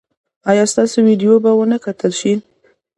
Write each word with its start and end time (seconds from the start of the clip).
ایا 0.49 0.63
ستاسو 0.73 0.97
ویډیو 1.07 1.33
به 1.43 1.51
و 1.55 1.61
نه 1.71 1.77
کتل 1.85 2.11
شي؟ 2.19 2.33